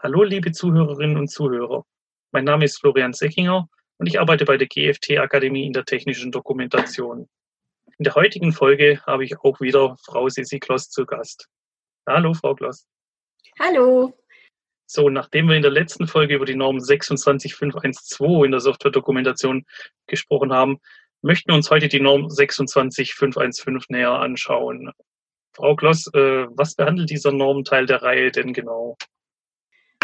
[0.00, 1.84] Hallo, liebe Zuhörerinnen und Zuhörer.
[2.30, 6.30] Mein Name ist Florian Seckinger und ich arbeite bei der GFT Akademie in der technischen
[6.30, 7.28] Dokumentation.
[7.98, 11.48] In der heutigen Folge habe ich auch wieder Frau Sissi Kloss zu Gast.
[12.06, 12.86] Hallo, Frau Kloss.
[13.58, 14.16] Hallo.
[14.86, 19.66] So, nachdem wir in der letzten Folge über die Norm 26512 in der Software-Dokumentation
[20.06, 20.78] gesprochen haben,
[21.22, 24.92] möchten wir uns heute die Norm 26515 näher anschauen.
[25.56, 28.96] Frau Kloss, äh, was behandelt dieser Normteil der Reihe denn genau?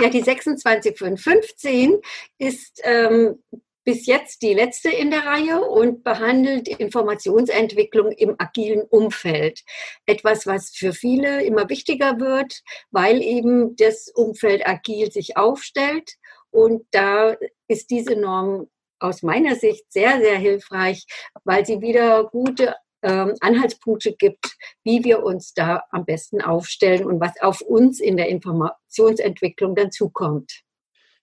[0.01, 2.01] Ja, die 26515
[2.39, 3.43] ist ähm,
[3.85, 9.63] bis jetzt die letzte in der Reihe und behandelt Informationsentwicklung im agilen Umfeld.
[10.07, 16.15] Etwas, was für viele immer wichtiger wird, weil eben das Umfeld agil sich aufstellt.
[16.51, 17.37] Und da
[17.69, 18.69] ist diese Norm
[18.99, 21.05] aus meiner Sicht sehr, sehr hilfreich,
[21.45, 22.75] weil sie wieder gute
[23.09, 28.29] Anhaltspunkte gibt, wie wir uns da am besten aufstellen und was auf uns in der
[28.29, 30.63] Informationsentwicklung dann zukommt.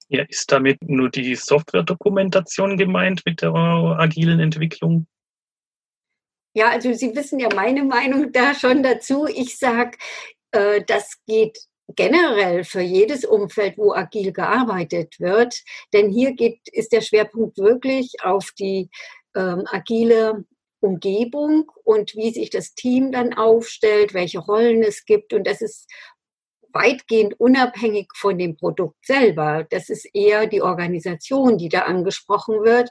[0.09, 5.07] Ja, ist damit nur die Software-Dokumentation gemeint mit der agilen Entwicklung?
[6.53, 9.25] Ja, also Sie wissen ja meine Meinung da schon dazu.
[9.25, 9.97] Ich sage,
[10.51, 11.57] äh, das geht
[11.95, 15.61] generell für jedes Umfeld, wo agil gearbeitet wird.
[15.93, 18.89] Denn hier geht, ist der Schwerpunkt wirklich auf die
[19.35, 20.43] ähm, agile
[20.81, 25.33] Umgebung und wie sich das Team dann aufstellt, welche Rollen es gibt.
[25.33, 25.89] Und das ist
[26.73, 29.65] weitgehend unabhängig von dem Produkt selber.
[29.69, 32.89] Das ist eher die Organisation, die da angesprochen wird.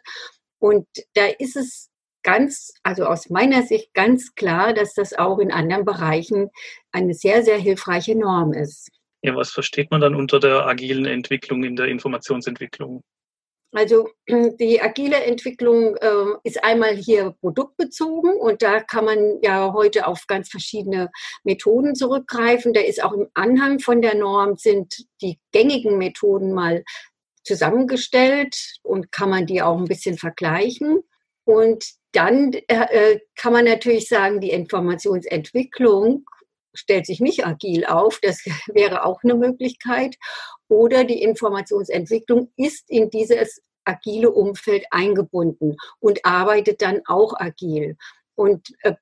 [0.59, 1.91] Und da ist es
[2.23, 6.51] ganz, also aus meiner Sicht ganz klar, dass das auch in anderen Bereichen
[6.93, 8.91] eine sehr, sehr hilfreiche Norm ist.
[9.23, 13.03] Ja, was versteht man dann unter der agilen Entwicklung in der Informationsentwicklung?
[13.73, 20.07] Also die agile Entwicklung äh, ist einmal hier produktbezogen und da kann man ja heute
[20.07, 21.11] auf ganz verschiedene
[21.45, 22.73] Methoden zurückgreifen.
[22.73, 26.85] Da ist auch im Anhang von der Norm sind die gängigen Methoden mal
[27.45, 31.01] zusammengestellt und kann man die auch ein bisschen vergleichen.
[31.45, 36.25] Und dann äh, äh kann man natürlich sagen, die Informationsentwicklung
[36.75, 40.17] stellt sich nicht agil auf, das wäre auch eine Möglichkeit.
[40.69, 47.97] Oder die Informationsentwicklung ist in dieses agile Umfeld eingebunden und arbeitet dann auch agil.
[48.35, 48.95] Und äh,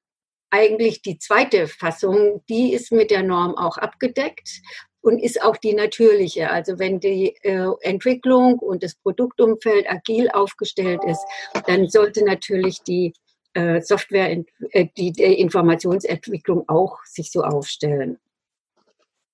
[0.51, 4.63] eigentlich die zweite Fassung, die ist mit der Norm auch abgedeckt
[5.01, 6.51] und ist auch die natürliche.
[6.51, 11.25] Also wenn die äh, Entwicklung und das Produktumfeld agil aufgestellt ist,
[11.67, 13.13] dann sollte natürlich die
[13.55, 18.19] äh, Software, äh, die, die Informationsentwicklung auch sich so aufstellen.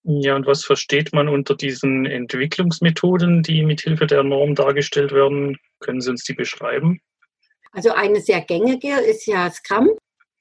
[0.07, 5.59] Ja, und was versteht man unter diesen Entwicklungsmethoden, die mithilfe der Norm dargestellt werden?
[5.81, 7.01] Können Sie uns die beschreiben?
[7.73, 9.91] Also eine sehr gängige ist ja Scrum.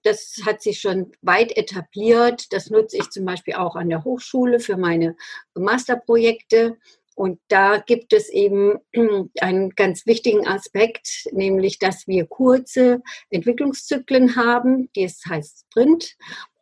[0.03, 2.51] Das hat sich schon weit etabliert.
[2.51, 5.15] Das nutze ich zum Beispiel auch an der Hochschule für meine
[5.55, 6.77] Masterprojekte.
[7.15, 8.79] Und da gibt es eben
[9.39, 16.17] einen ganz wichtigen Aspekt, nämlich dass wir kurze Entwicklungszyklen haben, das heißt Sprint.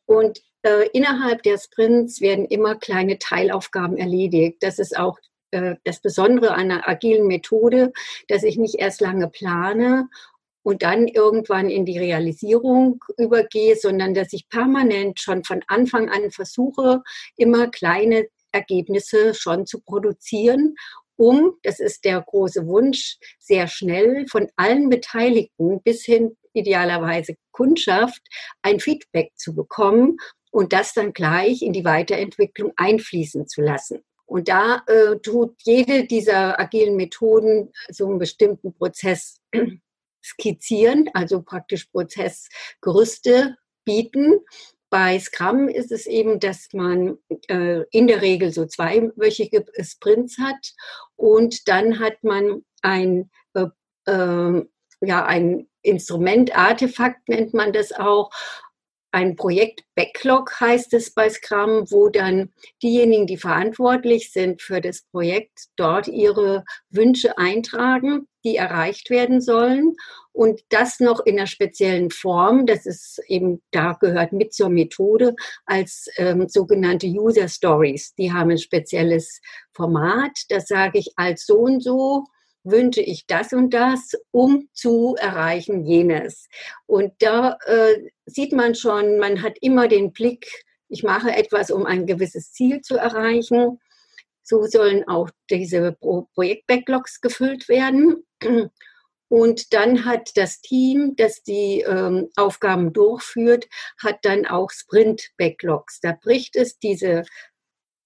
[0.05, 4.57] Und äh, innerhalb der Sprints werden immer kleine Teilaufgaben erledigt.
[4.61, 5.17] Das ist auch
[5.51, 7.91] äh, das Besondere einer agilen Methode,
[8.27, 10.07] dass ich nicht erst lange plane
[10.63, 16.31] und dann irgendwann in die Realisierung übergehe, sondern dass ich permanent schon von Anfang an
[16.31, 17.01] versuche,
[17.35, 20.75] immer kleine Ergebnisse schon zu produzieren,
[21.15, 28.21] um, das ist der große Wunsch, sehr schnell von allen Beteiligten bis hin idealerweise Kundschaft
[28.61, 30.17] ein Feedback zu bekommen
[30.51, 34.03] und das dann gleich in die Weiterentwicklung einfließen zu lassen.
[34.25, 39.41] Und da äh, tut jede dieser agilen Methoden so einen bestimmten Prozess
[40.23, 44.39] skizzieren, also praktisch Prozessgerüste bieten.
[44.89, 47.17] Bei Scrum ist es eben, dass man
[47.47, 50.73] äh, in der Regel so zweiwöchige Sprints hat
[51.15, 53.67] und dann hat man ein, äh,
[54.05, 54.65] äh,
[55.01, 58.31] ja, ein Instrument, Artefakt nennt man das auch,
[59.11, 65.01] ein Projekt Backlog heißt es bei Scrum, wo dann diejenigen, die verantwortlich sind für das
[65.11, 69.95] Projekt, dort ihre Wünsche eintragen, die erreicht werden sollen.
[70.31, 75.35] Und das noch in einer speziellen Form, das ist eben, da gehört mit zur Methode,
[75.65, 78.15] als ähm, sogenannte User Stories.
[78.15, 79.41] Die haben ein spezielles
[79.73, 82.25] Format, das sage ich als so und so
[82.63, 86.47] wünsche ich das und das, um zu erreichen jenes.
[86.85, 90.47] Und da äh, sieht man schon, man hat immer den Blick,
[90.87, 93.79] ich mache etwas, um ein gewisses Ziel zu erreichen.
[94.43, 98.25] So sollen auch diese Pro Projekt-Backlogs gefüllt werden.
[99.29, 106.01] Und dann hat das Team, das die ähm, Aufgaben durchführt, hat dann auch Sprint-Backlogs.
[106.01, 107.23] Da bricht es diese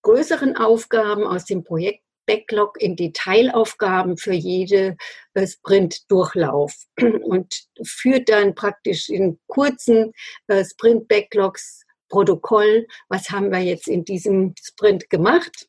[0.03, 4.97] größeren Aufgaben aus dem Projekt Backlog in Detailaufgaben für jede
[5.33, 6.73] äh, Sprint-Durchlauf
[7.21, 10.13] und führt dann praktisch in kurzen
[10.47, 15.67] äh, Sprint-Backlogs Protokoll, was haben wir jetzt in diesem Sprint gemacht,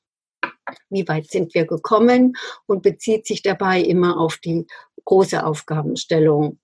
[0.90, 2.36] wie weit sind wir gekommen
[2.66, 4.66] und bezieht sich dabei immer auf die
[5.04, 6.58] große Aufgabenstellung.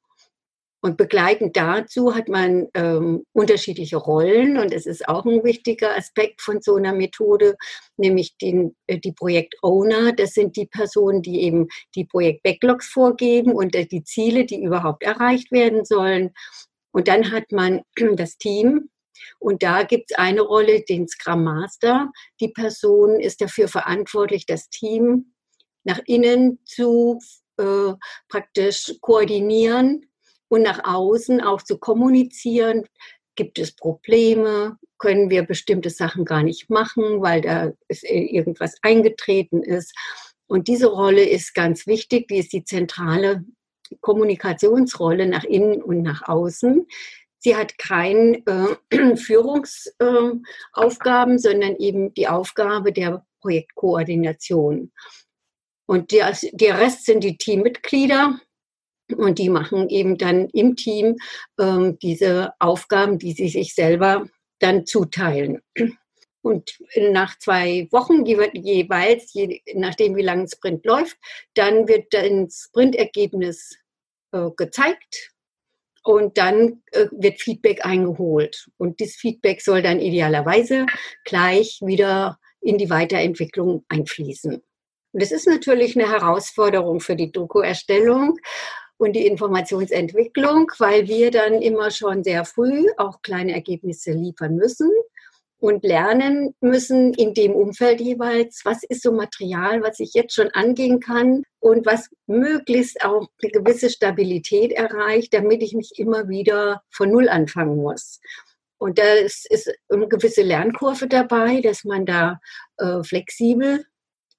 [0.84, 6.43] Und begleitend dazu hat man ähm, unterschiedliche Rollen und es ist auch ein wichtiger Aspekt
[6.43, 7.55] von so einer Methode,
[7.96, 10.12] nämlich den, äh, die Projekt-Owner.
[10.12, 15.05] Das sind die Personen, die eben die Projekt-Backlogs vorgeben und äh, die Ziele, die überhaupt
[15.05, 16.32] erreicht werden sollen.
[16.90, 17.82] Und dann hat man
[18.17, 18.90] das Team,
[19.38, 22.11] und da gibt es eine Rolle, den Scrum Master.
[22.40, 25.32] Die Person ist dafür verantwortlich, das Team
[25.84, 27.20] nach innen zu
[27.56, 27.93] äh,
[28.29, 30.08] praktisch koordinieren
[30.52, 32.84] und nach außen auch zu kommunizieren.
[33.37, 34.76] Gibt es Probleme?
[34.99, 39.94] Können wir bestimmte Sachen gar nicht machen, weil da irgendwas eingetreten ist?
[40.46, 42.28] Und diese Rolle ist ganz wichtig.
[42.28, 43.46] Die ist die zentrale
[44.02, 46.87] Kommunikationsrolle nach innen und nach außen.
[47.38, 48.43] Sie hat keine
[48.90, 54.93] äh, Führungsaufgaben, äh, sondern eben die Aufgabe der Projektkoordination.
[55.87, 58.38] Und der, der Rest sind die Teammitglieder,
[59.14, 61.16] und die machen eben dann im Team
[61.58, 64.26] ähm, diese Aufgaben, die sie sich selber
[64.58, 65.60] dann zuteilen.
[66.42, 71.16] Und nach zwei Wochen jeweils, je nachdem wie lange ein Sprint läuft,
[71.54, 73.76] dann wird ein Sprintergebnis
[74.32, 75.30] äh, gezeigt
[76.02, 78.68] und dann äh, wird Feedback eingeholt.
[78.76, 80.86] Und dieses Feedback soll dann idealerweise
[81.24, 84.54] gleich wieder in die Weiterentwicklung einfließen.
[85.12, 88.38] Und das ist natürlich eine Herausforderung für die Doku-Erstellung,
[89.02, 94.90] und die Informationsentwicklung, weil wir dann immer schon sehr früh auch kleine Ergebnisse liefern müssen
[95.58, 100.50] und lernen müssen in dem Umfeld jeweils, was ist so Material, was ich jetzt schon
[100.50, 106.82] angehen kann und was möglichst auch eine gewisse Stabilität erreicht, damit ich nicht immer wieder
[106.90, 108.20] von Null anfangen muss.
[108.78, 109.48] Und da ist,
[109.88, 112.40] eine gewisse Lernkurve dabei, dass man da
[112.78, 113.84] äh, flexibel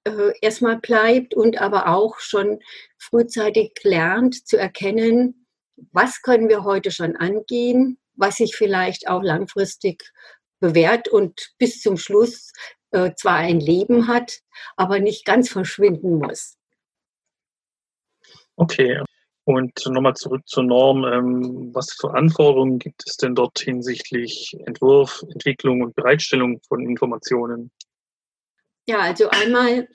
[0.05, 2.59] äh, erstmal bleibt und aber auch schon
[2.97, 5.47] frühzeitig lernt zu erkennen,
[5.91, 10.11] was können wir heute schon angehen, was sich vielleicht auch langfristig
[10.59, 12.51] bewährt und bis zum Schluss
[12.91, 14.39] äh, zwar ein Leben hat,
[14.75, 16.57] aber nicht ganz verschwinden muss.
[18.55, 19.01] Okay.
[19.45, 21.03] Und nochmal zurück zur Norm.
[21.03, 27.71] Ähm, was für Anforderungen gibt es denn dort hinsichtlich Entwurf, Entwicklung und Bereitstellung von Informationen?
[28.85, 29.87] Ja, also einmal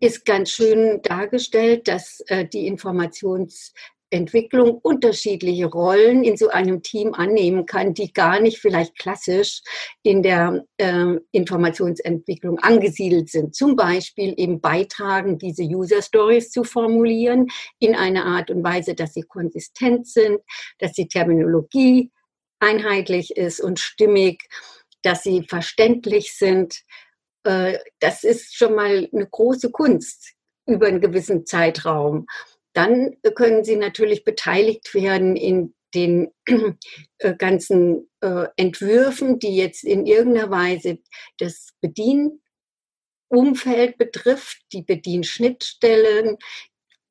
[0.00, 7.66] ist ganz schön dargestellt, dass äh, die Informationsentwicklung unterschiedliche Rollen in so einem Team annehmen
[7.66, 9.62] kann, die gar nicht vielleicht klassisch
[10.02, 13.54] in der äh, Informationsentwicklung angesiedelt sind.
[13.54, 17.46] Zum Beispiel eben beitragen, diese User Stories zu formulieren
[17.78, 20.40] in einer Art und Weise, dass sie konsistent sind,
[20.78, 22.10] dass die Terminologie
[22.58, 24.48] einheitlich ist und stimmig,
[25.02, 26.82] dass sie verständlich sind,
[27.42, 30.34] das ist schon mal eine große Kunst
[30.66, 32.26] über einen gewissen Zeitraum.
[32.72, 36.32] Dann können Sie natürlich beteiligt werden in den
[37.18, 40.98] äh, ganzen äh, Entwürfen, die jetzt in irgendeiner Weise
[41.38, 42.38] das Bedienumfeld
[43.98, 46.36] betrifft, die Bedienschnittstellen,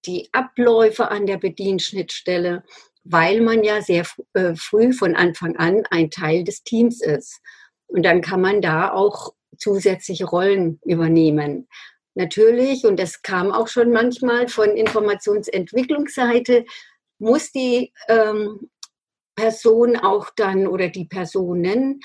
[0.06, 2.64] die Abläufe an der Bedienschnittstelle,
[3.04, 4.06] weil man ja sehr
[4.56, 7.42] früh von Anfang an ein Teil des Teams ist.
[7.88, 11.68] Und dann kann man da auch zusätzliche Rollen übernehmen.
[12.16, 16.66] Natürlich, und das kam auch schon manchmal von Informationsentwicklungsseite,
[17.20, 18.70] muss die ähm,
[19.36, 22.00] Person auch dann oder die Personen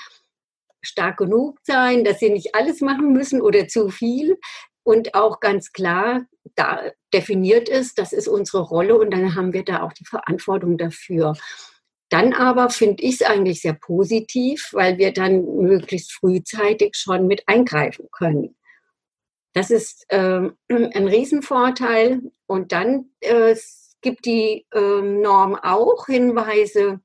[0.81, 4.37] stark genug sein, dass sie nicht alles machen müssen oder zu viel
[4.83, 6.25] und auch ganz klar
[6.55, 10.77] da definiert ist, das ist unsere Rolle und dann haben wir da auch die Verantwortung
[10.77, 11.33] dafür.
[12.09, 17.43] Dann aber finde ich es eigentlich sehr positiv, weil wir dann möglichst frühzeitig schon mit
[17.47, 18.55] eingreifen können.
[19.53, 22.21] Das ist äh, ein Riesenvorteil.
[22.45, 23.55] Und dann äh,
[24.01, 27.01] gibt die äh, Norm auch Hinweise,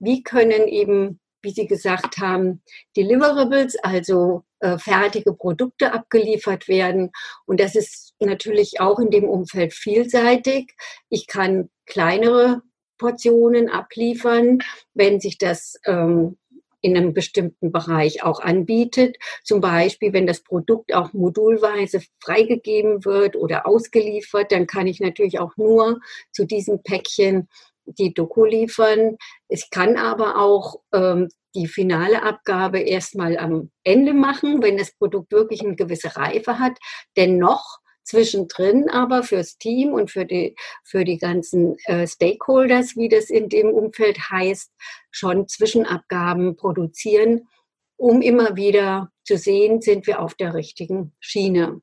[0.00, 2.62] wie können eben, wie Sie gesagt haben,
[2.96, 7.12] Deliverables, also äh, fertige Produkte abgeliefert werden.
[7.46, 10.72] Und das ist natürlich auch in dem Umfeld vielseitig.
[11.08, 12.62] Ich kann kleinere
[13.00, 14.58] Portionen abliefern,
[14.92, 16.36] wenn sich das ähm,
[16.82, 19.16] in einem bestimmten Bereich auch anbietet.
[19.42, 25.38] Zum Beispiel, wenn das Produkt auch modulweise freigegeben wird oder ausgeliefert, dann kann ich natürlich
[25.38, 26.00] auch nur
[26.32, 27.48] zu diesem Päckchen
[27.86, 29.16] die Doku liefern.
[29.48, 35.32] Ich kann aber auch ähm, die finale Abgabe erstmal am Ende machen, wenn das Produkt
[35.32, 36.78] wirklich eine gewisse Reife hat.
[37.16, 43.30] Dennoch zwischendrin aber fürs Team und für die, für die ganzen äh, Stakeholders, wie das
[43.30, 44.70] in dem Umfeld heißt,
[45.10, 47.48] schon Zwischenabgaben produzieren,
[47.96, 51.80] um immer wieder zu sehen, sind wir auf der richtigen Schiene.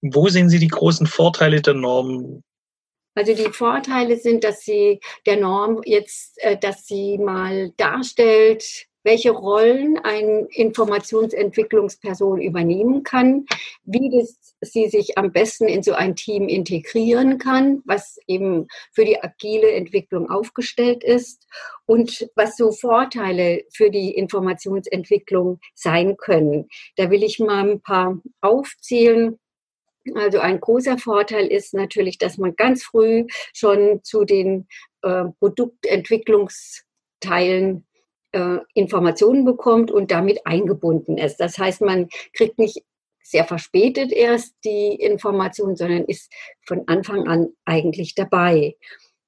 [0.00, 2.42] Wo sehen Sie die großen Vorteile der Norm?
[3.14, 9.30] Also die Vorteile sind, dass sie der Norm jetzt, äh, dass sie mal darstellt, welche
[9.30, 13.46] Rollen eine Informationsentwicklungsperson übernehmen kann,
[13.84, 19.04] wie das, sie sich am besten in so ein Team integrieren kann, was eben für
[19.04, 21.46] die agile Entwicklung aufgestellt ist
[21.86, 26.68] und was so Vorteile für die Informationsentwicklung sein können.
[26.96, 29.38] Da will ich mal ein paar aufzählen.
[30.14, 34.66] Also ein großer Vorteil ist natürlich, dass man ganz früh schon zu den
[35.02, 37.84] äh, Produktentwicklungsteilen
[38.32, 41.38] äh, Informationen bekommt und damit eingebunden ist.
[41.38, 42.82] Das heißt, man kriegt nicht
[43.22, 46.32] sehr verspätet erst die Information, sondern ist
[46.66, 48.76] von Anfang an eigentlich dabei.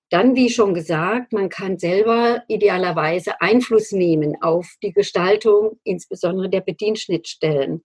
[0.08, 6.62] Dann, wie schon gesagt, man kann selber idealerweise Einfluss nehmen auf die Gestaltung, insbesondere der
[6.62, 7.84] Bedienschnittstellen.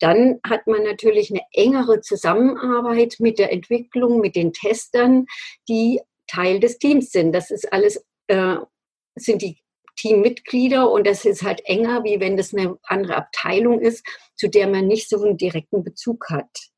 [0.00, 5.26] Dann hat man natürlich eine engere Zusammenarbeit mit der Entwicklung, mit den Testern,
[5.68, 7.32] die Teil des Teams sind.
[7.32, 8.56] Das ist alles, äh,
[9.14, 9.61] sind die
[9.96, 14.06] Teammitglieder und das ist halt enger, wie wenn das eine andere Abteilung ist,
[14.36, 16.70] zu der man nicht so einen direkten Bezug hat.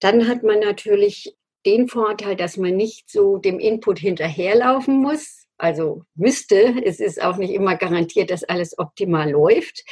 [0.00, 5.46] Dann hat man natürlich den Vorteil, dass man nicht so dem Input hinterherlaufen muss.
[5.58, 9.84] Also müsste, es ist auch nicht immer garantiert, dass alles optimal läuft,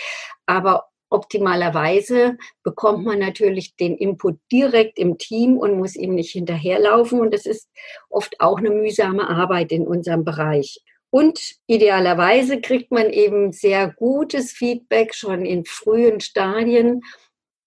[0.47, 7.21] aber optimalerweise bekommt man natürlich den Input direkt im Team und muss ihm nicht hinterherlaufen.
[7.21, 7.69] Und das ist
[8.09, 10.81] oft auch eine mühsame Arbeit in unserem Bereich.
[11.11, 17.03] Und idealerweise kriegt man eben sehr gutes Feedback schon in frühen Stadien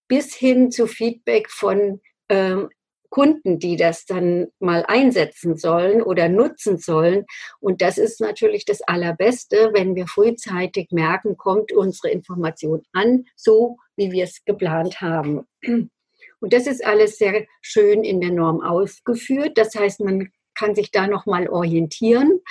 [0.07, 2.69] bis hin zu Feedback von ähm,
[3.09, 7.25] Kunden, die das dann mal einsetzen sollen oder nutzen sollen.
[7.59, 13.77] Und das ist natürlich das Allerbeste, wenn wir frühzeitig merken, kommt unsere Information an, so
[13.95, 15.45] wie wir es geplant haben.
[15.63, 19.57] Und das ist alles sehr schön in der Norm ausgeführt.
[19.59, 22.41] Das heißt, man kann sich da noch mal orientieren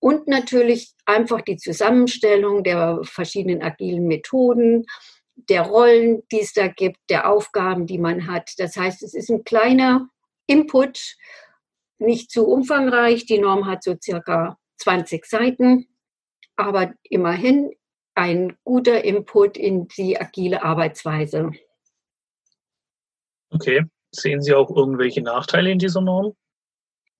[0.00, 4.86] und natürlich einfach die Zusammenstellung der verschiedenen agilen Methoden,
[5.34, 8.52] der Rollen, die es da gibt, der Aufgaben, die man hat.
[8.58, 10.08] Das heißt, es ist ein kleiner
[10.46, 11.16] Input,
[11.98, 13.26] nicht zu umfangreich.
[13.26, 15.88] Die Norm hat so circa 20 Seiten,
[16.56, 17.72] aber immerhin
[18.14, 21.52] ein guter Input in die agile Arbeitsweise.
[23.50, 23.84] Okay.
[24.10, 26.34] Sehen Sie auch irgendwelche Nachteile in dieser Norm?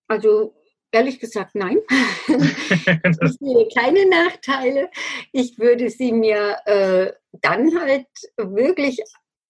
[0.08, 0.54] Also
[0.90, 1.78] Ehrlich gesagt, nein.
[2.28, 4.90] ich sehe keine Nachteile.
[5.32, 9.02] Ich würde sie mir äh, dann halt wirklich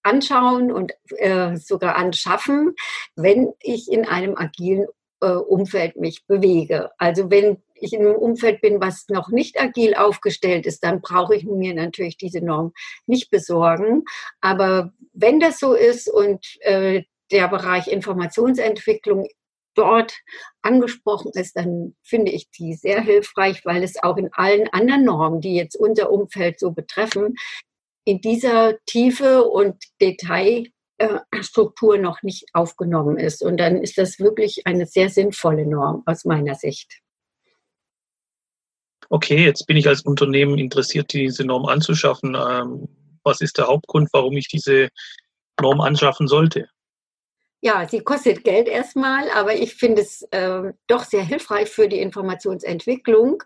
[0.02, 2.74] anschauen und äh, sogar anschaffen,
[3.14, 4.86] wenn ich in einem agilen
[5.20, 6.90] äh, Umfeld mich bewege.
[6.98, 11.36] Also wenn ich in einem Umfeld bin, was noch nicht agil aufgestellt ist, dann brauche
[11.36, 12.72] ich mir natürlich diese Norm
[13.06, 14.04] nicht besorgen.
[14.40, 19.28] Aber wenn das so ist und äh, der Bereich Informationsentwicklung
[19.78, 20.12] dort
[20.62, 25.40] angesprochen ist, dann finde ich die sehr hilfreich, weil es auch in allen anderen Normen,
[25.40, 27.36] die jetzt unser Umfeld so betreffen,
[28.04, 33.42] in dieser Tiefe und Detailstruktur noch nicht aufgenommen ist.
[33.42, 37.00] Und dann ist das wirklich eine sehr sinnvolle Norm aus meiner Sicht.
[39.10, 42.34] Okay, jetzt bin ich als Unternehmen interessiert, diese Norm anzuschaffen.
[42.34, 42.88] Ähm,
[43.22, 44.88] was ist der Hauptgrund, warum ich diese
[45.60, 46.68] Norm anschaffen sollte?
[47.60, 51.98] Ja, sie kostet Geld erstmal, aber ich finde es äh, doch sehr hilfreich für die
[51.98, 53.42] Informationsentwicklung,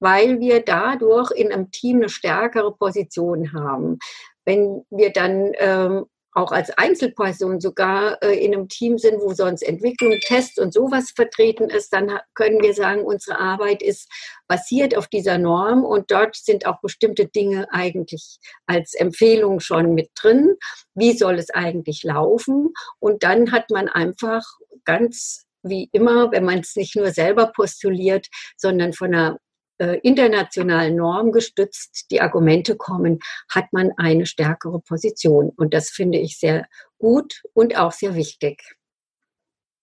[0.00, 3.98] weil wir dadurch in einem Team eine stärkere Position haben.
[4.44, 9.62] Wenn wir dann ähm, auch als Einzelperson sogar äh, in einem Team sind, wo sonst
[9.62, 14.10] Entwicklung, Tests und sowas vertreten ist, dann können wir sagen, unsere Arbeit ist
[14.48, 20.10] basiert auf dieser Norm und dort sind auch bestimmte Dinge eigentlich als Empfehlung schon mit
[20.16, 20.56] drin.
[20.94, 22.74] Wie soll es eigentlich laufen?
[22.98, 24.44] Und dann hat man einfach
[24.84, 29.38] ganz wie immer, wenn man es nicht nur selber postuliert, sondern von einer
[29.78, 35.50] äh, internationalen Norm gestützt die Argumente kommen, hat man eine stärkere Position.
[35.56, 36.66] Und das finde ich sehr
[36.98, 38.62] gut und auch sehr wichtig.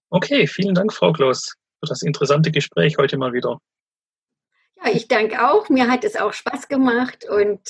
[0.10, 3.60] Okay, vielen Dank, Frau Klaus, für das interessante Gespräch heute mal wieder.
[4.84, 5.70] Ja, ich danke auch.
[5.70, 7.62] Mir hat es auch Spaß gemacht und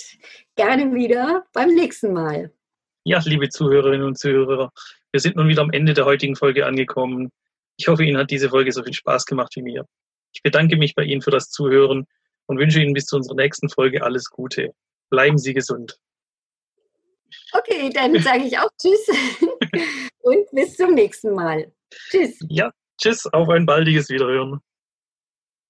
[0.56, 2.52] gerne wieder beim nächsten Mal.
[3.04, 4.72] Ja, liebe Zuhörerinnen und Zuhörer,
[5.12, 7.32] wir sind nun wieder am Ende der heutigen Folge angekommen.
[7.78, 9.86] Ich hoffe, Ihnen hat diese Folge so viel Spaß gemacht wie mir.
[10.34, 12.08] Ich bedanke mich bei Ihnen für das Zuhören
[12.46, 14.74] und wünsche Ihnen bis zu unserer nächsten Folge alles Gute.
[15.10, 15.98] Bleiben Sie gesund.
[17.54, 19.08] Okay, dann sage ich auch Tschüss
[20.20, 21.72] und bis zum nächsten Mal.
[22.10, 22.40] Tschüss.
[22.50, 24.60] Ja, tschüss, auf ein baldiges Wiederhören.